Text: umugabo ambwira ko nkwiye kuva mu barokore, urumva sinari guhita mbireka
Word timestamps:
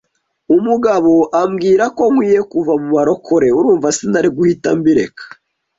umugabo 0.55 1.13
ambwira 1.41 1.85
ko 1.97 2.03
nkwiye 2.13 2.41
kuva 2.51 2.73
mu 2.81 2.89
barokore, 2.95 3.47
urumva 3.57 3.87
sinari 3.97 4.29
guhita 4.37 4.69
mbireka 4.79 5.23